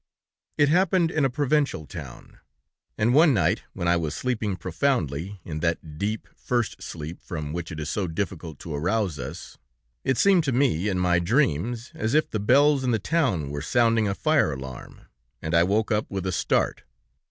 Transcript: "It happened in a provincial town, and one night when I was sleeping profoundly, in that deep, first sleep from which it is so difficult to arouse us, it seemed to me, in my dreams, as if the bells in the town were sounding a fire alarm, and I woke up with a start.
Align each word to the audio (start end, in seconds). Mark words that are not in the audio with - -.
"It 0.57 0.67
happened 0.69 1.11
in 1.11 1.25
a 1.25 1.29
provincial 1.29 1.85
town, 1.85 2.39
and 2.97 3.13
one 3.13 3.35
night 3.35 3.61
when 3.73 3.87
I 3.87 3.97
was 3.97 4.15
sleeping 4.15 4.55
profoundly, 4.55 5.39
in 5.45 5.59
that 5.59 5.99
deep, 5.99 6.27
first 6.35 6.81
sleep 6.81 7.19
from 7.21 7.53
which 7.53 7.71
it 7.71 7.79
is 7.79 7.91
so 7.91 8.07
difficult 8.07 8.57
to 8.61 8.73
arouse 8.73 9.19
us, 9.19 9.59
it 10.03 10.17
seemed 10.17 10.43
to 10.45 10.51
me, 10.51 10.89
in 10.89 10.97
my 10.97 11.19
dreams, 11.19 11.91
as 11.93 12.15
if 12.15 12.27
the 12.31 12.39
bells 12.39 12.83
in 12.83 12.89
the 12.89 12.97
town 12.97 13.51
were 13.51 13.61
sounding 13.61 14.07
a 14.07 14.15
fire 14.15 14.53
alarm, 14.53 15.01
and 15.39 15.53
I 15.53 15.61
woke 15.61 15.91
up 15.91 16.09
with 16.09 16.25
a 16.25 16.31
start. 16.31 16.81